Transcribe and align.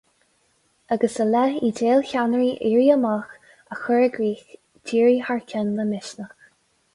Agus 0.95 1.17
i 1.25 1.27
leith 1.33 1.59
idéil 1.67 2.01
cheannairí 2.11 2.47
Éirí 2.69 2.87
Amach 2.95 3.35
a 3.77 3.79
chur 3.83 3.99
i 4.07 4.09
gcrích, 4.17 4.49
d'éirigh 4.57 5.29
thar 5.29 5.45
cionn 5.53 5.71
le 5.81 5.87
Misneach. 5.93 6.51